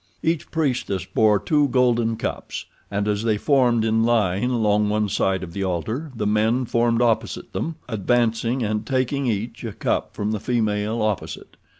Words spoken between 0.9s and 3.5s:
bore two golden cups, and as they